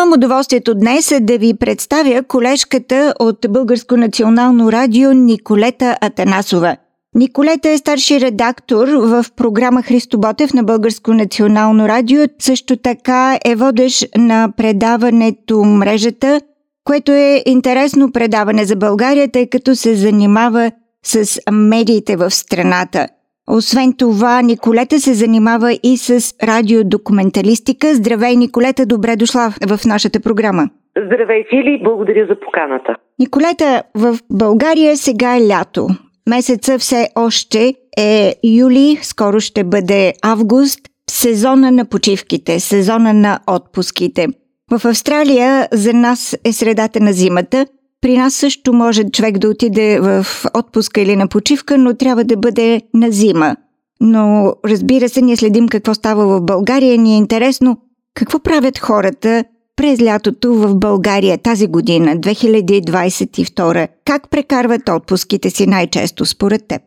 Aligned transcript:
Имам 0.00 0.12
удоволствието 0.12 0.74
днес 0.74 1.12
да 1.20 1.38
ви 1.38 1.54
представя 1.54 2.22
колежката 2.22 3.14
от 3.18 3.46
Българско 3.50 3.96
национално 3.96 4.72
радио 4.72 5.12
Николета 5.12 5.96
Атанасова. 6.00 6.76
Николета 7.14 7.68
е 7.68 7.78
старши 7.78 8.20
редактор 8.20 8.88
в 8.88 9.24
програма 9.36 9.82
Христо 9.82 10.18
Ботев 10.18 10.54
на 10.54 10.64
Българско 10.64 11.12
национално 11.12 11.88
радио. 11.88 12.22
Също 12.38 12.76
така 12.76 13.38
е 13.44 13.54
водещ 13.54 14.06
на 14.16 14.52
предаването 14.56 15.64
Мрежата, 15.64 16.40
което 16.84 17.12
е 17.12 17.42
интересно 17.46 18.12
предаване 18.12 18.64
за 18.64 18.76
България, 18.76 19.30
тъй 19.32 19.46
като 19.46 19.76
се 19.76 19.94
занимава 19.94 20.72
с 21.04 21.40
медиите 21.52 22.16
в 22.16 22.30
страната– 22.30 23.08
освен 23.46 23.92
това, 23.98 24.42
Николета 24.42 25.00
се 25.00 25.14
занимава 25.14 25.78
и 25.82 25.96
с 25.96 26.34
радиодокументалистика. 26.42 27.94
Здравей, 27.94 28.36
Николета, 28.36 28.86
добре 28.86 29.16
дошла 29.16 29.50
в 29.68 29.86
нашата 29.86 30.20
програма. 30.20 30.68
Здравей, 31.06 31.44
Фили, 31.50 31.80
благодаря 31.84 32.26
за 32.26 32.40
поканата. 32.40 32.96
Николета, 33.18 33.82
в 33.94 34.18
България 34.30 34.96
сега 34.96 35.36
е 35.36 35.46
лято. 35.46 35.88
Месеца 36.28 36.78
все 36.78 37.08
още 37.14 37.74
е 37.98 38.34
юли, 38.44 38.98
скоро 39.02 39.40
ще 39.40 39.64
бъде 39.64 40.12
август, 40.22 40.80
сезона 41.10 41.70
на 41.70 41.84
почивките, 41.84 42.60
сезона 42.60 43.14
на 43.14 43.38
отпуските. 43.46 44.26
В 44.72 44.84
Австралия 44.84 45.68
за 45.72 45.92
нас 45.92 46.38
е 46.44 46.52
средата 46.52 47.00
на 47.00 47.12
зимата– 47.12 47.66
при 48.02 48.18
нас 48.18 48.34
също 48.34 48.72
може 48.72 49.10
човек 49.10 49.38
да 49.38 49.48
отиде 49.48 50.00
в 50.00 50.24
отпуска 50.58 51.00
или 51.00 51.16
на 51.16 51.28
почивка, 51.28 51.78
но 51.78 51.96
трябва 51.96 52.24
да 52.24 52.36
бъде 52.36 52.80
на 52.94 53.10
зима. 53.10 53.56
Но 54.00 54.52
разбира 54.64 55.08
се, 55.08 55.20
ние 55.22 55.36
следим 55.36 55.68
какво 55.68 55.94
става 55.94 56.26
в 56.26 56.44
България. 56.44 56.98
Ни 56.98 57.14
е 57.14 57.16
интересно 57.16 57.76
какво 58.14 58.42
правят 58.42 58.78
хората 58.78 59.44
през 59.76 60.02
лятото 60.02 60.54
в 60.54 60.78
България 60.78 61.38
тази 61.38 61.66
година, 61.66 62.06
2022. 62.06 63.88
Как 64.06 64.30
прекарват 64.30 64.88
отпуските 64.88 65.50
си 65.50 65.66
най-често 65.66 66.24
според 66.24 66.68
теб? 66.68 66.82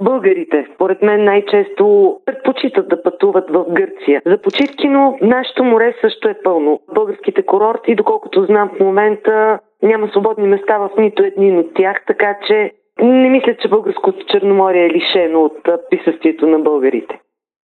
Българите, 0.00 0.66
според 0.74 1.02
мен, 1.02 1.24
най-често 1.24 2.16
предпочитат 2.26 2.88
да 2.88 3.02
пътуват 3.02 3.44
в 3.50 3.64
Гърция 3.68 4.22
за 4.26 4.38
почивки, 4.38 4.88
но 4.88 5.18
нашето 5.22 5.64
море 5.64 5.94
също 6.00 6.28
е 6.28 6.40
пълно. 6.44 6.80
Българските 6.94 7.42
курорти, 7.42 7.94
доколкото 7.94 8.44
знам 8.44 8.70
в 8.76 8.80
момента, 8.80 9.58
няма 9.82 10.08
свободни 10.08 10.48
места 10.48 10.78
в 10.78 10.90
нито 10.98 11.22
един 11.22 11.58
от 11.58 11.74
тях, 11.74 12.04
така 12.06 12.38
че 12.46 12.72
не 13.02 13.28
мисля, 13.30 13.54
че 13.54 13.68
българското 13.68 14.26
Черноморие 14.26 14.86
е 14.86 14.90
лишено 14.90 15.44
от 15.44 15.68
присъствието 15.90 16.46
на 16.46 16.58
българите. 16.58 17.20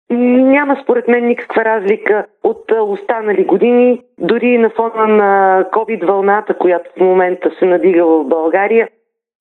Няма 0.10 0.78
според 0.84 1.08
мен 1.08 1.28
никаква 1.28 1.66
разлика 1.66 2.26
от 2.44 2.72
останали 2.82 3.44
години, 3.44 4.02
дори 4.20 4.58
на 4.58 4.70
фона 4.70 5.08
на 5.08 5.64
COVID 5.72 6.06
вълната, 6.06 6.54
която 6.54 6.90
в 6.98 7.00
момента 7.00 7.52
се 7.60 7.66
надига 7.66 8.06
в 8.06 8.24
България. 8.24 8.90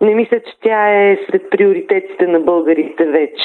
Не 0.01 0.15
мисля, 0.15 0.41
че 0.41 0.61
тя 0.63 0.89
е 0.89 1.19
сред 1.27 1.51
приоритетите 1.51 2.27
на 2.27 2.41
българите 2.41 3.05
вече. 3.05 3.43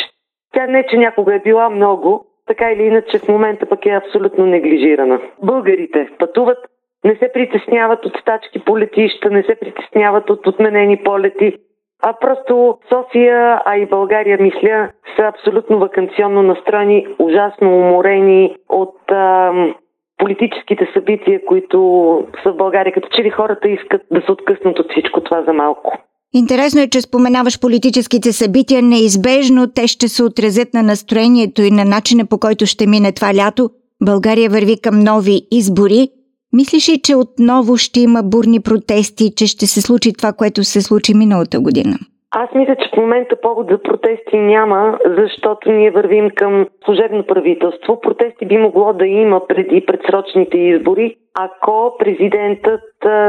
Тя 0.53 0.67
не, 0.67 0.85
че 0.87 0.97
някога 0.97 1.35
е 1.35 1.39
била 1.39 1.69
много, 1.69 2.25
така 2.47 2.71
или 2.71 2.83
иначе 2.83 3.19
в 3.19 3.27
момента 3.27 3.65
пък 3.65 3.85
е 3.85 3.89
абсолютно 3.89 4.45
неглижирана. 4.45 5.19
Българите 5.43 6.09
пътуват 6.19 6.57
не 7.05 7.15
се 7.15 7.31
притесняват 7.33 8.05
от 8.05 8.13
стачки 8.21 8.59
по 8.65 8.79
летища, 8.79 9.29
не 9.29 9.43
се 9.43 9.55
притесняват 9.55 10.29
от 10.29 10.47
отменени 10.47 11.03
полети, 11.03 11.53
а 12.03 12.13
просто 12.13 12.77
София, 12.89 13.61
а 13.65 13.77
и 13.77 13.85
България, 13.85 14.37
мисля, 14.41 14.89
са 15.15 15.25
абсолютно 15.25 15.79
вакансионно 15.79 16.41
настроени, 16.41 17.07
ужасно 17.19 17.77
уморени 17.77 18.55
от 18.69 19.11
а, 19.11 19.51
политическите 20.17 20.87
събития, 20.93 21.45
които 21.45 21.77
са 22.43 22.51
в 22.51 22.57
България. 22.57 22.93
Като 22.93 23.07
че 23.15 23.23
ли 23.23 23.29
хората 23.29 23.69
искат 23.69 24.01
да 24.11 24.21
се 24.21 24.31
откъснат 24.31 24.79
от 24.79 24.91
всичко 24.91 25.21
това 25.21 25.43
за 25.43 25.53
малко. 25.53 25.97
Интересно 26.33 26.81
е, 26.81 26.87
че 26.87 27.01
споменаваш 27.01 27.59
политическите 27.61 28.31
събития. 28.31 28.81
Неизбежно 28.81 29.73
те 29.75 29.87
ще 29.87 30.07
се 30.07 30.23
отразят 30.23 30.73
на 30.73 30.83
настроението 30.83 31.61
и 31.61 31.71
на 31.71 31.85
начина 31.85 32.25
по 32.25 32.37
който 32.39 32.65
ще 32.65 32.87
мине 32.87 33.11
това 33.11 33.31
лято. 33.35 33.69
България 34.03 34.49
върви 34.49 34.81
към 34.83 34.99
нови 34.99 35.41
избори. 35.51 36.07
Мислиш 36.53 36.89
ли, 36.89 37.01
че 37.03 37.15
отново 37.15 37.77
ще 37.77 37.99
има 37.99 38.23
бурни 38.23 38.59
протести, 38.59 39.35
че 39.35 39.47
ще 39.47 39.65
се 39.65 39.81
случи 39.81 40.13
това, 40.13 40.33
което 40.33 40.63
се 40.63 40.81
случи 40.81 41.13
миналата 41.13 41.59
година? 41.59 41.95
Аз 42.31 42.49
мисля, 42.55 42.75
че 42.75 42.89
в 42.93 42.97
момента 42.97 43.35
повод 43.41 43.67
за 43.71 43.81
протести 43.81 44.37
няма, 44.37 44.99
защото 45.17 45.71
ние 45.71 45.91
вървим 45.91 46.29
към 46.35 46.67
служебно 46.85 47.23
правителство. 47.23 48.01
Протести 48.01 48.45
би 48.45 48.57
могло 48.57 48.93
да 48.93 49.07
има 49.07 49.47
преди 49.47 49.85
предсрочните 49.85 50.57
избори, 50.57 51.15
ако 51.33 51.95
президентът 51.99 52.81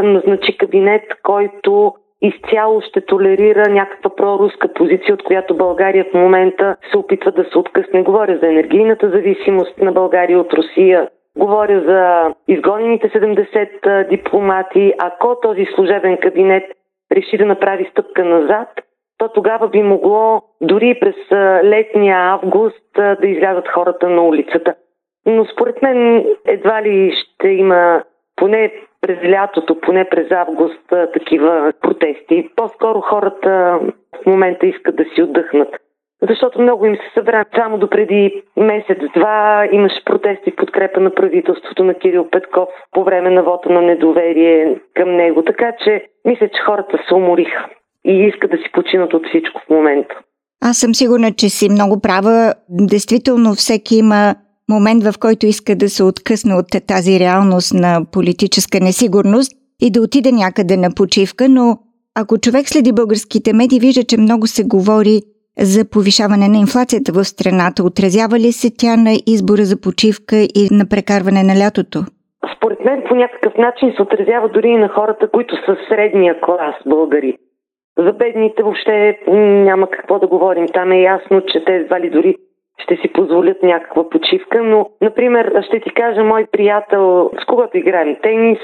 назначи 0.02 0.56
кабинет, 0.56 1.02
който 1.22 1.92
изцяло 2.22 2.80
ще 2.80 3.00
толерира 3.00 3.68
някаква 3.68 4.10
проруска 4.16 4.68
позиция, 4.74 5.14
от 5.14 5.22
която 5.22 5.56
България 5.56 6.04
в 6.10 6.14
момента 6.14 6.76
се 6.90 6.98
опитва 6.98 7.32
да 7.32 7.44
се 7.52 7.58
откъсне. 7.58 8.02
Говоря 8.02 8.38
за 8.42 8.46
енергийната 8.46 9.10
зависимост 9.10 9.78
на 9.78 9.92
България 9.92 10.40
от 10.40 10.52
Русия, 10.52 11.08
Говоря 11.36 11.80
за 11.80 12.34
изгонените 12.48 13.08
70 13.08 14.08
дипломати. 14.08 14.92
Ако 14.98 15.40
този 15.40 15.66
служебен 15.74 16.16
кабинет 16.16 16.64
реши 17.12 17.38
да 17.38 17.46
направи 17.46 17.88
стъпка 17.90 18.24
назад, 18.24 18.68
то 19.18 19.28
тогава 19.28 19.68
би 19.68 19.82
могло 19.82 20.42
дори 20.60 20.98
през 21.00 21.16
летния 21.64 22.18
август 22.18 22.92
да 22.94 23.26
излязат 23.28 23.68
хората 23.68 24.08
на 24.08 24.22
улицата. 24.22 24.74
Но 25.26 25.44
според 25.44 25.82
мен 25.82 26.26
едва 26.46 26.82
ли 26.82 27.12
ще 27.12 27.48
има 27.48 28.02
поне 28.36 28.72
през 29.00 29.18
лятото, 29.30 29.80
поне 29.80 30.04
през 30.04 30.30
август 30.30 30.92
такива 31.12 31.72
протести. 31.80 32.50
По-скоро 32.56 33.00
хората 33.00 33.80
в 34.22 34.26
момента 34.26 34.66
искат 34.66 34.96
да 34.96 35.04
си 35.04 35.22
отдъхнат 35.22 35.68
защото 36.28 36.60
много 36.60 36.86
им 36.86 36.94
се 36.94 37.10
събра. 37.14 37.44
Само 37.56 37.78
до 37.78 37.90
преди 37.90 38.42
месец-два 38.56 39.66
имаше 39.72 40.04
протести 40.04 40.50
в 40.50 40.56
подкрепа 40.56 41.00
на 41.00 41.14
правителството 41.14 41.84
на 41.84 41.94
Кирил 41.94 42.30
Петков 42.30 42.68
по 42.92 43.04
време 43.04 43.30
на 43.30 43.42
вота 43.42 43.70
на 43.70 43.82
недоверие 43.82 44.80
към 44.94 45.16
него. 45.16 45.42
Така 45.44 45.72
че 45.84 46.04
мисля, 46.24 46.48
че 46.48 46.62
хората 46.66 46.98
се 47.08 47.14
умориха 47.14 47.66
и 48.04 48.12
искат 48.12 48.50
да 48.50 48.56
си 48.56 48.70
починат 48.72 49.14
от 49.14 49.26
всичко 49.26 49.60
в 49.66 49.70
момента. 49.70 50.14
Аз 50.64 50.78
съм 50.78 50.94
сигурна, 50.94 51.32
че 51.32 51.48
си 51.48 51.68
много 51.70 52.00
права. 52.00 52.54
Действително 52.68 53.54
всеки 53.54 53.96
има 53.96 54.34
момент, 54.70 55.04
в 55.04 55.18
който 55.20 55.46
иска 55.46 55.76
да 55.76 55.88
се 55.88 56.02
откъсне 56.02 56.54
от 56.54 56.66
тази 56.88 57.20
реалност 57.20 57.74
на 57.74 58.00
политическа 58.12 58.80
несигурност 58.80 59.52
и 59.80 59.90
да 59.90 60.00
отиде 60.00 60.32
някъде 60.32 60.76
на 60.76 60.90
почивка, 60.96 61.48
но 61.48 61.78
ако 62.14 62.38
човек 62.38 62.68
следи 62.68 62.92
българските 62.92 63.52
медии, 63.52 63.80
вижда, 63.80 64.04
че 64.04 64.18
много 64.18 64.46
се 64.46 64.64
говори 64.64 65.22
за 65.60 65.90
повишаване 65.90 66.48
на 66.48 66.58
инфлацията 66.58 67.12
в 67.12 67.24
страната. 67.24 67.84
Отразява 67.84 68.38
ли 68.38 68.52
се 68.52 68.68
тя 68.78 68.96
на 68.96 69.12
избора 69.26 69.64
за 69.64 69.80
почивка 69.80 70.36
и 70.36 70.62
на 70.70 70.84
прекарване 70.88 71.42
на 71.42 71.54
лятото? 71.60 71.98
Според 72.56 72.84
мен 72.84 73.02
по 73.08 73.14
някакъв 73.14 73.54
начин 73.58 73.92
се 73.96 74.02
отразява 74.02 74.48
дори 74.48 74.68
и 74.68 74.76
на 74.76 74.88
хората, 74.88 75.28
които 75.30 75.54
са 75.54 75.76
средния 75.88 76.40
клас 76.40 76.74
българи. 76.86 77.36
За 77.98 78.12
бедните 78.12 78.62
въобще 78.62 79.18
няма 79.68 79.90
какво 79.90 80.18
да 80.18 80.26
говорим. 80.26 80.66
Там 80.66 80.92
е 80.92 81.00
ясно, 81.00 81.40
че 81.40 81.64
те 81.64 81.72
едва 81.74 82.00
ли 82.00 82.10
дори 82.10 82.36
ще 82.78 82.96
си 82.96 83.12
позволят 83.12 83.62
някаква 83.62 84.10
почивка, 84.10 84.62
но, 84.62 84.90
например, 85.02 85.62
ще 85.66 85.80
ти 85.80 85.90
кажа, 85.90 86.24
мой 86.24 86.46
приятел, 86.52 87.30
с 87.42 87.46
когото 87.46 87.76
играем 87.76 88.16
тенис, 88.22 88.58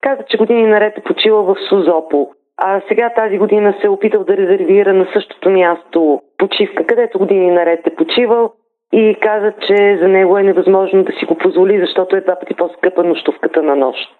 каза, 0.00 0.22
че 0.28 0.36
години 0.36 0.66
наред 0.66 0.98
е 0.98 1.02
почила 1.02 1.42
в 1.42 1.56
Сузопол. 1.68 2.30
А 2.56 2.80
сега 2.88 3.10
тази 3.10 3.38
година 3.38 3.74
се 3.80 3.86
е 3.86 3.90
опитал 3.90 4.24
да 4.24 4.36
резервира 4.36 4.92
на 4.92 5.06
същото 5.12 5.50
място 5.50 6.20
почивка, 6.38 6.86
където 6.86 7.18
години 7.18 7.50
наред 7.50 7.86
е 7.86 7.94
почивал 7.94 8.52
и 8.92 9.16
каза, 9.20 9.52
че 9.66 9.98
за 10.00 10.08
него 10.08 10.38
е 10.38 10.42
невъзможно 10.42 11.04
да 11.04 11.12
си 11.12 11.24
го 11.24 11.38
позволи, 11.38 11.80
защото 11.80 12.16
е 12.16 12.20
два 12.20 12.38
пъти 12.40 12.54
по-скъпа 12.54 13.04
нощувката 13.04 13.62
на 13.62 13.76
нощ. 13.76 14.10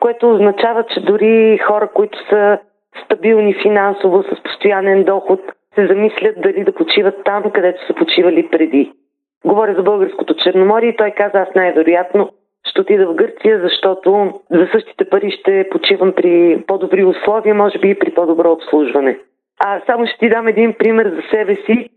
Което 0.00 0.30
означава, 0.30 0.84
че 0.84 1.00
дори 1.00 1.58
хора, 1.58 1.88
които 1.94 2.18
са 2.28 2.58
стабилни 3.04 3.54
финансово, 3.62 4.22
с 4.22 4.42
постоянен 4.42 5.04
доход, 5.04 5.40
се 5.74 5.86
замислят 5.86 6.40
дали 6.40 6.64
да 6.64 6.74
почиват 6.74 7.24
там, 7.24 7.42
където 7.50 7.86
са 7.86 7.94
почивали 7.94 8.48
преди. 8.48 8.92
Говоря 9.44 9.74
за 9.74 9.82
българското 9.82 10.34
Черноморие 10.34 10.88
и 10.88 10.96
той 10.96 11.10
каза, 11.10 11.38
аз 11.38 11.54
най-вероятно 11.54 12.30
ще 12.64 12.80
отида 12.80 13.06
в 13.06 13.14
Гърция, 13.14 13.60
защото 13.60 14.40
за 14.50 14.68
същите 14.72 15.04
пари 15.04 15.30
ще 15.30 15.68
почивам 15.70 16.12
при 16.12 16.64
по-добри 16.66 17.04
условия, 17.04 17.54
може 17.54 17.78
би 17.78 17.90
и 17.90 17.98
при 17.98 18.14
по-добро 18.14 18.52
обслужване. 18.52 19.18
А 19.64 19.80
само 19.86 20.06
ще 20.06 20.18
ти 20.18 20.28
дам 20.28 20.48
един 20.48 20.74
пример 20.74 21.08
за 21.08 21.22
себе 21.30 21.54
си. 21.54 21.88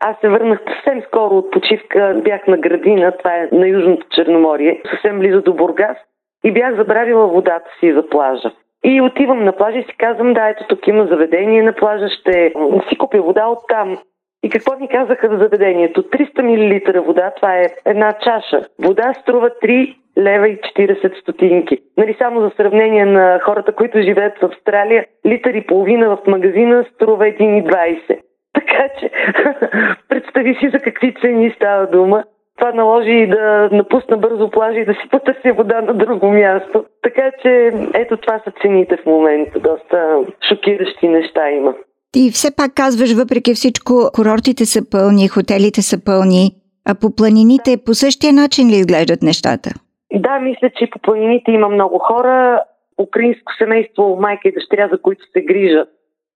Аз 0.00 0.16
се 0.20 0.28
върнах 0.28 0.60
съвсем 0.68 1.02
скоро 1.02 1.36
от 1.36 1.50
почивка, 1.50 2.20
бях 2.24 2.46
на 2.46 2.58
градина, 2.58 3.12
това 3.18 3.36
е 3.36 3.48
на 3.52 3.68
Южното 3.68 4.06
Черноморие, 4.10 4.82
съвсем 4.90 5.18
близо 5.18 5.42
до 5.42 5.52
Бургас 5.52 5.96
и 6.44 6.52
бях 6.52 6.76
забравила 6.76 7.26
водата 7.26 7.70
си 7.80 7.92
за 7.92 8.08
плажа. 8.08 8.50
И 8.84 9.00
отивам 9.00 9.44
на 9.44 9.52
плажа 9.52 9.78
и 9.78 9.82
си 9.82 9.96
казвам, 9.98 10.32
да, 10.32 10.48
ето 10.48 10.64
тук 10.68 10.86
има 10.86 11.06
заведение 11.06 11.62
на 11.62 11.72
плажа, 11.72 12.08
ще 12.08 12.52
си 12.88 12.98
купя 12.98 13.22
вода 13.22 13.46
от 13.46 13.58
там. 13.68 13.98
И 14.42 14.50
какво 14.50 14.78
ми 14.78 14.88
казаха 14.88 15.28
за 15.28 15.36
заведението? 15.38 16.02
300 16.02 16.94
мл 16.96 17.02
вода, 17.02 17.32
това 17.36 17.58
е 17.58 17.66
една 17.84 18.12
чаша. 18.12 18.66
Вода 18.78 19.14
струва 19.14 19.50
3 19.50 19.96
лева 20.18 20.48
и 20.48 20.58
40 20.58 21.20
стотинки. 21.20 21.78
Нали, 21.96 22.16
само 22.18 22.40
за 22.40 22.50
сравнение 22.56 23.04
на 23.04 23.40
хората, 23.44 23.72
които 23.72 24.00
живеят 24.00 24.38
в 24.38 24.44
Австралия, 24.44 25.06
литър 25.26 25.54
и 25.54 25.66
половина 25.66 26.08
в 26.08 26.26
магазина 26.26 26.84
струва 26.94 27.24
1,20. 27.24 28.18
Така 28.52 28.88
че 29.00 29.10
представи 30.08 30.54
си 30.54 30.70
за 30.72 30.78
какви 30.78 31.14
цени 31.20 31.52
става 31.56 31.86
дума. 31.86 32.24
Това 32.58 32.72
наложи 32.72 33.26
да 33.26 33.68
напусна 33.72 34.16
бързо 34.16 34.50
плажа 34.50 34.78
и 34.78 34.84
да 34.84 34.92
си 34.92 35.08
потърся 35.10 35.52
вода 35.52 35.80
на 35.80 35.94
друго 35.94 36.32
място. 36.32 36.84
Така 37.02 37.30
че 37.42 37.72
ето 37.94 38.16
това 38.16 38.40
са 38.44 38.52
цените 38.62 38.96
в 38.96 39.06
момента. 39.06 39.60
Доста 39.60 40.18
шокиращи 40.48 41.08
неща 41.08 41.50
има. 41.50 41.74
И 42.16 42.30
все 42.30 42.56
пак 42.56 42.74
казваш, 42.74 43.12
въпреки 43.12 43.54
всичко, 43.54 44.10
курортите 44.14 44.64
са 44.64 44.90
пълни, 44.90 45.28
хотелите 45.28 45.82
са 45.82 46.04
пълни, 46.04 46.50
а 46.84 46.94
по 46.94 47.14
планините 47.14 47.76
по 47.86 47.94
същия 47.94 48.32
начин 48.32 48.70
ли 48.70 48.74
изглеждат 48.74 49.22
нещата? 49.22 49.70
Да, 50.12 50.38
мисля, 50.38 50.70
че 50.70 50.90
по 50.90 50.98
планините 50.98 51.50
има 51.50 51.68
много 51.68 51.98
хора. 51.98 52.62
Украинско 53.00 53.52
семейство, 53.58 54.16
майка 54.20 54.48
и 54.48 54.52
дъщеря, 54.52 54.88
за 54.92 55.02
които 55.02 55.24
се 55.32 55.40
грижат. 55.44 55.88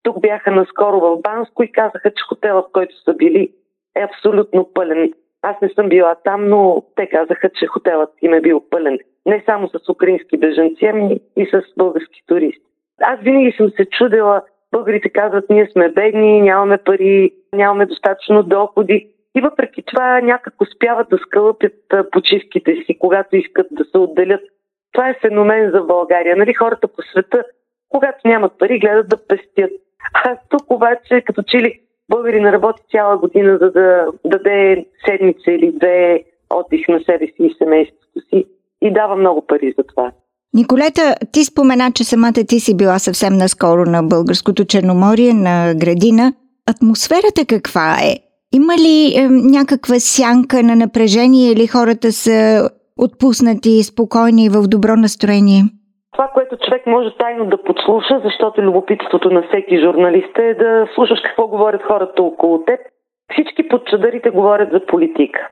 Тук 0.03 0.21
бяха 0.21 0.51
наскоро 0.51 1.01
в 1.01 1.21
Банско 1.21 1.63
и 1.63 1.73
казаха, 1.73 2.11
че 2.11 2.23
хотела, 2.29 2.63
в 2.63 2.73
който 2.73 3.03
са 3.03 3.15
били, 3.15 3.53
е 3.97 4.03
абсолютно 4.03 4.71
пълен. 4.75 5.13
Аз 5.43 5.57
не 5.63 5.69
съм 5.69 5.89
била 5.89 6.15
там, 6.25 6.49
но 6.49 6.83
те 6.97 7.07
казаха, 7.07 7.51
че 7.51 7.67
хотелът 7.67 8.11
им 8.23 8.35
е 8.35 8.41
бил 8.41 8.63
пълен. 8.71 8.99
Не 9.27 9.43
само 9.47 9.69
с 9.69 9.89
украински 9.89 10.39
бежанци, 10.39 10.87
ами 10.87 11.21
и 11.37 11.47
с 11.47 11.63
български 11.77 12.23
туристи. 12.27 12.63
Аз 13.01 13.21
винаги 13.21 13.53
съм 13.57 13.71
се 13.71 13.85
чудила, 13.85 14.43
българите 14.73 15.09
казват, 15.09 15.51
ние 15.51 15.69
сме 15.73 15.89
бедни, 15.89 16.41
нямаме 16.41 16.79
пари, 16.79 17.33
нямаме 17.53 17.87
достатъчно 17.87 18.43
доходи. 18.43 19.09
И 19.37 19.41
въпреки 19.41 19.83
това 19.87 20.21
някак 20.21 20.55
успяват 20.61 21.09
да 21.09 21.19
скълъпят 21.19 21.75
почивките 22.13 22.77
си, 22.87 22.99
когато 22.99 23.37
искат 23.37 23.67
да 23.71 23.85
се 23.85 23.99
отделят. 23.99 24.41
Това 24.93 25.09
е 25.09 25.19
феномен 25.21 25.71
за 25.71 25.81
България. 25.81 26.37
Нали, 26.37 26.55
хората 26.55 26.89
по 26.89 27.03
света, 27.03 27.45
когато 27.89 28.29
нямат 28.29 28.59
пари, 28.59 28.79
гледат 28.79 29.09
да 29.09 29.27
пестят. 29.27 29.71
А 30.15 30.37
тук 30.49 30.71
обаче, 30.71 31.23
като 31.27 31.43
че 31.43 31.57
ли 31.57 31.81
българина 32.09 32.53
работи 32.53 32.83
цяла 32.91 33.19
година, 33.19 33.59
за 33.59 33.71
да 33.71 34.07
даде 34.25 34.87
седмица 35.07 35.53
или 35.53 35.73
две 35.73 36.25
отдих 36.51 36.89
на 36.89 37.01
себе 37.01 37.27
си 37.27 37.37
и 37.39 37.55
семейството 37.59 38.21
си 38.29 38.47
и 38.83 38.93
дава 38.93 39.17
много 39.17 39.47
пари 39.47 39.75
за 39.79 39.85
това. 39.85 40.13
Николета, 40.55 41.15
ти 41.33 41.45
спомена, 41.45 41.93
че 41.95 42.05
самата 42.05 42.33
ти 42.49 42.61
си 42.61 42.77
била 42.77 42.99
съвсем 42.99 43.35
наскоро 43.35 43.85
на 43.85 44.03
Българското 44.03 44.65
Черноморие, 44.65 45.35
на 45.35 45.75
градина. 45.75 46.33
Атмосферата 46.71 47.47
каква 47.49 47.97
е? 48.03 48.32
Има 48.55 48.75
ли 48.85 48.99
е, 49.17 49.29
някаква 49.59 49.95
сянка 49.99 50.63
на 50.63 50.77
напрежение 50.77 51.53
или 51.53 51.67
хората 51.67 52.13
са 52.13 52.71
отпуснати, 52.99 53.83
спокойни 53.83 54.45
и 54.45 54.49
в 54.49 54.63
добро 54.69 54.97
настроение? 54.97 55.63
Това, 56.13 56.29
което 56.35 56.57
човек 56.57 56.87
може 56.87 57.17
тайно 57.19 57.45
да 57.45 57.63
подслуша, 57.63 58.21
защото 58.25 58.63
любопитството 58.63 59.31
на 59.31 59.43
всеки 59.43 59.81
журналист 59.81 60.39
е 60.39 60.55
да 60.55 60.87
слушаш 60.95 61.21
какво 61.25 61.47
говорят 61.47 61.83
хората 61.83 62.23
около 62.23 62.65
теб. 62.65 62.81
Всички 63.33 63.69
подчадарите 63.69 64.31
говорят 64.31 64.69
за 64.73 64.87
политика. 64.87 65.49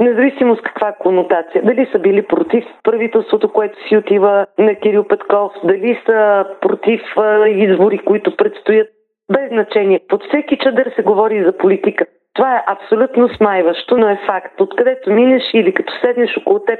Независимо 0.00 0.56
с 0.56 0.60
каква 0.60 0.92
конотация. 0.92 1.62
Дали 1.64 1.88
са 1.92 1.98
били 1.98 2.26
против 2.26 2.64
правителството, 2.82 3.52
което 3.52 3.88
си 3.88 3.96
отива 3.96 4.46
на 4.58 4.74
Кирил 4.74 5.04
Петков, 5.04 5.52
дали 5.64 6.00
са 6.06 6.44
против 6.60 7.00
избори, 7.48 7.98
които 7.98 8.36
предстоят. 8.36 8.88
Без 9.32 9.48
значение. 9.48 10.00
Под 10.08 10.22
всеки 10.24 10.58
чадър 10.58 10.92
се 10.96 11.02
говори 11.02 11.44
за 11.44 11.52
политика. 11.52 12.06
Това 12.38 12.56
е 12.56 12.64
абсолютно 12.66 13.28
смайващо, 13.28 13.96
но 13.96 14.08
е 14.08 14.20
факт. 14.26 14.60
Откъдето 14.60 15.10
минеш 15.10 15.42
или 15.54 15.74
като 15.74 15.92
седнеш 16.00 16.36
около 16.36 16.58
теб, 16.58 16.78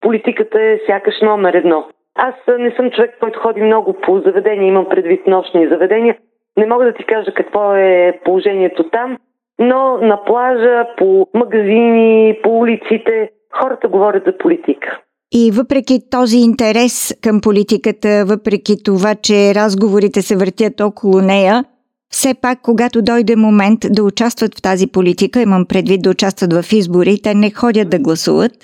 политиката 0.00 0.62
е 0.62 0.78
сякаш 0.86 1.14
номер 1.22 1.54
едно. 1.54 1.84
Аз 2.14 2.34
не 2.58 2.70
съм 2.70 2.90
човек, 2.90 3.16
който 3.20 3.40
ходи 3.40 3.62
много 3.62 3.92
по 3.92 4.20
заведения, 4.20 4.68
имам 4.68 4.88
предвид 4.88 5.26
нощни 5.26 5.68
заведения. 5.68 6.16
Не 6.56 6.66
мога 6.66 6.84
да 6.84 6.92
ти 6.92 7.04
кажа 7.04 7.34
какво 7.34 7.74
е 7.74 8.20
положението 8.24 8.90
там, 8.90 9.18
но 9.58 9.96
на 9.96 10.24
плажа, 10.24 10.86
по 10.96 11.26
магазини, 11.34 12.38
по 12.42 12.58
улиците, 12.58 13.30
хората 13.60 13.88
говорят 13.88 14.24
за 14.26 14.38
политика. 14.38 15.00
И 15.32 15.50
въпреки 15.50 15.98
този 16.10 16.36
интерес 16.36 17.14
към 17.22 17.40
политиката, 17.40 18.24
въпреки 18.26 18.82
това, 18.84 19.14
че 19.22 19.54
разговорите 19.54 20.22
се 20.22 20.36
въртят 20.36 20.80
около 20.80 21.20
нея, 21.20 21.64
все 22.14 22.34
пак, 22.42 22.58
когато 22.62 23.02
дойде 23.02 23.36
момент 23.36 23.80
да 23.96 24.02
участват 24.04 24.52
в 24.54 24.62
тази 24.62 24.86
политика, 24.96 25.40
имам 25.40 25.64
предвид 25.72 26.00
да 26.02 26.10
участват 26.10 26.52
в 26.52 26.72
избори, 26.72 27.22
те 27.22 27.32
не 27.34 27.50
ходят 27.60 27.88
да 27.90 27.98
гласуват. 28.06 28.56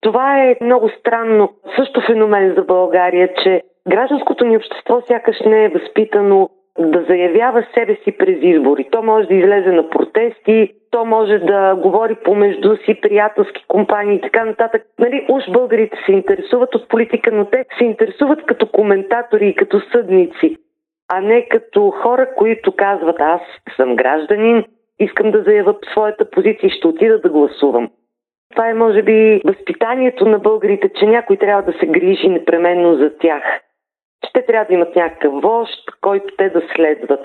Това 0.00 0.26
е 0.42 0.56
много 0.62 0.86
странно. 0.98 1.44
Също 1.76 2.00
феномен 2.06 2.54
за 2.56 2.62
България, 2.62 3.28
че 3.42 3.62
гражданското 3.88 4.44
ни 4.44 4.56
общество 4.56 5.02
сякаш 5.08 5.36
не 5.46 5.64
е 5.64 5.68
възпитано 5.68 6.48
да 6.78 7.04
заявява 7.08 7.66
себе 7.74 7.94
си 8.04 8.12
през 8.18 8.38
избори. 8.42 8.88
То 8.90 9.02
може 9.02 9.28
да 9.28 9.34
излезе 9.34 9.72
на 9.72 9.90
протести, 9.90 10.72
то 10.90 11.04
може 11.04 11.38
да 11.38 11.74
говори 11.74 12.14
помежду 12.14 12.76
си, 12.76 13.00
приятелски 13.02 13.64
компании 13.68 14.16
и 14.16 14.20
така 14.20 14.44
нататък. 14.44 14.82
Нали, 14.98 15.26
уж 15.30 15.42
българите 15.52 15.96
се 16.06 16.12
интересуват 16.12 16.74
от 16.74 16.88
политика, 16.88 17.30
но 17.32 17.44
те 17.44 17.64
се 17.78 17.84
интересуват 17.84 18.46
като 18.46 18.66
коментатори 18.66 19.48
и 19.48 19.54
като 19.54 19.80
съдници, 19.92 20.56
а 21.08 21.20
не 21.20 21.48
като 21.48 21.90
хора, 21.90 22.34
които 22.36 22.72
казват 22.76 23.20
аз 23.20 23.40
съм 23.76 23.96
гражданин, 23.96 24.64
искам 24.98 25.30
да 25.30 25.42
заявя 25.42 25.74
своята 25.92 26.30
позиция 26.30 26.66
и 26.66 26.70
ще 26.70 26.86
отида 26.86 27.20
да 27.20 27.28
гласувам. 27.28 27.90
Това 28.50 28.68
е, 28.68 28.74
може 28.74 29.02
би, 29.02 29.40
възпитанието 29.44 30.26
на 30.26 30.38
българите, 30.38 30.88
че 30.98 31.06
някой 31.06 31.36
трябва 31.36 31.72
да 31.72 31.78
се 31.78 31.86
грижи 31.86 32.28
непременно 32.28 32.94
за 32.96 33.18
тях. 33.18 33.42
Че 34.24 34.32
те 34.32 34.46
трябва 34.46 34.66
да 34.66 34.74
имат 34.74 34.96
някакъв 34.96 35.32
вожд, 35.42 35.80
който 36.00 36.34
те 36.36 36.48
да 36.48 36.62
следват. 36.76 37.20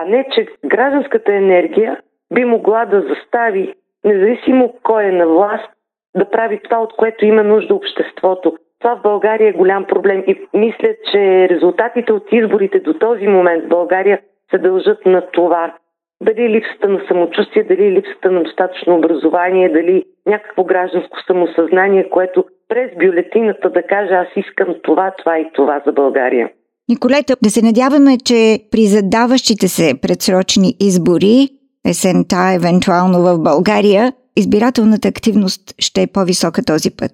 А 0.00 0.04
не, 0.04 0.26
че 0.34 0.46
гражданската 0.66 1.34
енергия 1.34 2.00
би 2.34 2.44
могла 2.44 2.84
да 2.84 3.00
застави, 3.00 3.74
независимо 4.04 4.74
кой 4.82 5.04
е 5.04 5.12
на 5.12 5.26
власт, 5.26 5.70
да 6.16 6.30
прави 6.30 6.60
това, 6.64 6.78
от 6.78 6.96
което 6.96 7.24
има 7.24 7.42
нужда 7.42 7.74
обществото. 7.74 8.56
Това 8.82 8.96
в 8.96 9.02
България 9.02 9.48
е 9.48 9.52
голям 9.52 9.84
проблем 9.84 10.24
и 10.26 10.36
мисля, 10.54 10.94
че 11.12 11.48
резултатите 11.48 12.12
от 12.12 12.24
изборите 12.32 12.80
до 12.80 12.94
този 12.94 13.26
момент 13.26 13.64
в 13.64 13.68
България 13.68 14.20
се 14.50 14.58
дължат 14.58 15.06
на 15.06 15.22
това 15.32 15.74
дали 16.22 16.48
липсата 16.48 16.88
на 16.88 17.00
самочувствие, 17.08 17.64
дали 17.64 17.92
липсата 17.92 18.30
на 18.30 18.42
достатъчно 18.42 18.96
образование, 18.96 19.68
дали 19.68 20.04
някакво 20.26 20.64
гражданско 20.64 21.16
самосъзнание, 21.26 22.10
което 22.10 22.44
през 22.68 22.90
бюлетината 22.98 23.70
да 23.70 23.82
каже 23.82 24.14
аз 24.14 24.28
искам 24.36 24.74
това, 24.82 25.12
това 25.18 25.38
и 25.38 25.50
това 25.54 25.82
за 25.86 25.92
България. 25.92 26.50
Николета, 26.88 27.36
да 27.42 27.50
се 27.50 27.64
надяваме, 27.64 28.18
че 28.24 28.58
при 28.70 28.80
задаващите 28.80 29.68
се 29.68 30.00
предсрочни 30.02 30.74
избори, 30.80 31.48
есента, 31.88 32.36
евентуално 32.56 33.18
в 33.18 33.38
България, 33.38 34.12
избирателната 34.36 35.08
активност 35.08 35.74
ще 35.78 36.02
е 36.02 36.06
по-висока 36.06 36.64
този 36.64 36.90
път. 36.96 37.12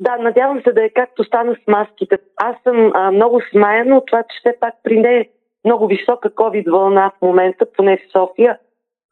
Да, 0.00 0.16
надявам 0.16 0.62
се 0.62 0.72
да 0.72 0.84
е 0.84 0.90
както 0.90 1.24
стана 1.24 1.54
с 1.54 1.66
маските. 1.66 2.18
Аз 2.36 2.56
съм 2.62 2.92
а, 2.94 3.10
много 3.10 3.40
смаяна 3.50 3.96
от 3.96 4.06
това, 4.06 4.22
че 4.22 4.38
все 4.40 4.60
пак 4.60 4.74
при 4.82 5.00
нея 5.00 5.26
много 5.64 5.86
висока 5.86 6.30
COVID 6.30 6.70
вълна 6.70 7.10
в 7.10 7.22
момента, 7.22 7.66
поне 7.76 7.96
в 7.96 8.12
София, 8.12 8.58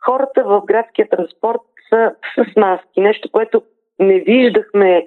хората 0.04 0.44
в 0.44 0.62
градския 0.66 1.08
транспорт 1.08 1.60
са 1.88 2.14
с 2.34 2.56
маски. 2.56 3.00
Нещо, 3.00 3.28
което 3.32 3.62
не 3.98 4.20
виждахме 4.20 5.06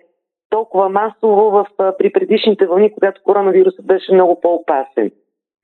толкова 0.49 0.89
масово 0.89 1.51
в, 1.51 1.67
при 1.97 2.11
предишните 2.11 2.65
вълни, 2.65 2.93
когато 2.93 3.23
коронавирусът 3.23 3.85
беше 3.85 4.13
много 4.13 4.41
по-опасен. 4.41 5.11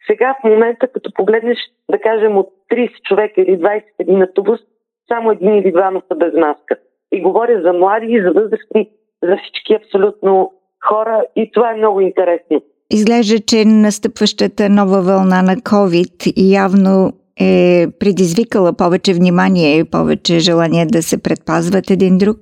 Сега 0.07 0.35
в 0.39 0.43
момента, 0.43 0.87
като 0.87 1.13
погледнеш, 1.13 1.57
да 1.91 1.99
кажем, 1.99 2.37
от 2.37 2.49
30 2.71 3.01
човека 3.01 3.41
или 3.41 3.59
20 3.59 3.83
един 3.99 4.21
автобус, 4.21 4.59
само 5.07 5.31
един 5.31 5.55
или 5.55 5.71
двама 5.71 6.01
са 6.07 6.15
без 6.15 6.33
маска. 6.33 6.75
И 7.11 7.21
говоря 7.21 7.61
за 7.61 7.73
млади 7.73 8.07
и 8.09 8.21
за 8.21 8.31
възрастни, 8.31 8.89
за 9.25 9.37
всички 9.37 9.73
абсолютно 9.73 10.51
хора 10.87 11.23
и 11.35 11.51
това 11.51 11.71
е 11.71 11.77
много 11.77 12.01
интересно. 12.01 12.61
Изглежда, 12.89 13.39
че 13.47 13.65
настъпващата 13.65 14.69
нова 14.69 15.01
вълна 15.01 15.41
на 15.41 15.55
COVID 15.55 16.33
явно 16.35 17.11
е 17.39 17.85
предизвикала 17.99 18.73
повече 18.77 19.13
внимание 19.13 19.77
и 19.77 19.91
повече 19.91 20.39
желание 20.39 20.85
да 20.85 21.01
се 21.01 21.23
предпазват 21.23 21.89
един 21.89 22.17
друг? 22.17 22.37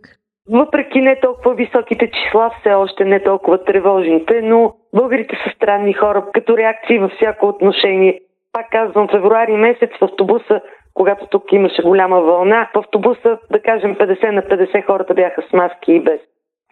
Въпреки 0.50 1.02
не 1.02 1.20
толкова 1.20 1.56
високите 1.56 2.12
числа, 2.12 2.52
все 2.60 2.74
още 2.74 3.06
не 3.06 3.24
толкова 3.24 3.64
тревожните, 3.64 4.42
но 4.42 4.74
българите 4.96 5.36
са 5.36 5.56
странни 5.56 5.94
хора, 5.94 6.26
като 6.34 6.58
реакции 6.58 7.00
във 7.00 7.12
всяко 7.12 7.48
отношение. 7.48 8.20
Пак 8.52 8.66
казвам, 8.72 9.08
февруари 9.08 9.58
месец 9.58 9.90
в 10.00 10.04
автобуса, 10.04 10.62
когато 10.94 11.28
тук 11.28 11.44
имаше 11.52 11.82
голяма 11.82 12.22
вълна, 12.22 12.70
в 12.74 12.78
автобуса, 12.78 13.38
да 13.52 13.60
кажем, 13.62 13.96
50 13.96 14.32
на 14.32 14.42
50 14.42 14.86
хората 14.86 15.14
бяха 15.14 15.42
с 15.50 15.54
маски 15.54 15.92
и 15.92 16.00
без. 16.00 16.20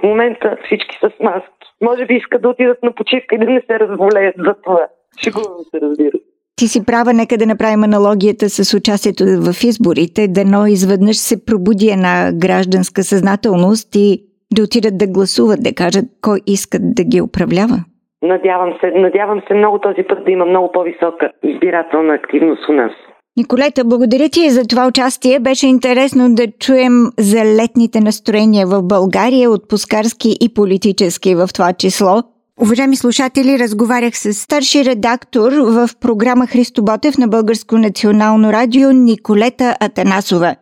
В 0.01 0.03
момента 0.03 0.57
всички 0.65 0.97
с 1.03 1.23
маски. 1.23 1.67
Може 1.81 2.05
би 2.05 2.13
искат 2.13 2.41
да 2.41 2.49
отидат 2.49 2.83
на 2.83 2.91
почивка 2.91 3.35
и 3.35 3.37
да 3.37 3.45
не 3.45 3.61
се 3.61 3.79
разболеят 3.79 4.35
за 4.37 4.53
това. 4.63 4.87
Шегувам 5.23 5.63
се, 5.71 5.81
разбира 5.81 6.17
ти 6.61 6.67
си 6.67 6.85
права, 6.85 7.13
нека 7.13 7.37
да 7.37 7.45
направим 7.45 7.83
аналогията 7.83 8.45
с 8.49 8.77
участието 8.79 9.23
в 9.45 9.63
изборите. 9.63 10.27
Дано 10.27 10.61
изведнъж 10.65 11.17
се 11.17 11.45
пробуди 11.45 11.87
една 11.95 12.15
гражданска 12.43 13.01
съзнателност 13.03 13.89
и 13.95 14.07
да 14.55 14.63
отидат 14.63 14.97
да 14.97 15.07
гласуват, 15.15 15.59
да 15.67 15.71
кажат 15.81 16.05
кой 16.25 16.39
искат 16.47 16.81
да 16.97 17.03
ги 17.03 17.21
управлява? 17.21 17.77
Надявам 18.21 18.71
се, 18.79 18.87
надявам 18.91 19.41
се 19.47 19.53
много 19.53 19.79
този 19.79 20.03
път 20.09 20.25
да 20.25 20.31
има 20.31 20.45
много 20.45 20.71
по-висока 20.71 21.31
избирателна 21.43 22.13
активност 22.13 22.69
у 22.69 22.73
нас. 22.73 22.91
Николета, 23.37 23.85
благодаря 23.85 24.29
ти 24.29 24.49
за 24.49 24.63
това 24.63 24.87
участие. 24.87 25.39
Беше 25.39 25.67
интересно 25.67 26.35
да 26.35 26.47
чуем 26.59 27.11
за 27.19 27.45
летните 27.45 28.01
настроения 28.01 28.67
в 28.67 28.81
България, 28.81 29.51
отпускарски 29.51 30.37
и 30.41 30.53
политически 30.53 31.35
в 31.35 31.49
това 31.53 31.73
число. 31.73 32.23
Уважаеми 32.61 32.95
слушатели, 32.95 33.59
разговарях 33.59 34.17
с 34.17 34.33
старши 34.33 34.85
редактор 34.85 35.51
в 35.51 35.89
програма 35.99 36.47
Христо 36.47 36.83
Ботев 36.83 37.17
на 37.17 37.27
Българско 37.27 37.77
национално 37.77 38.53
радио 38.53 38.91
Николета 38.91 39.75
Атанасова. 39.79 40.55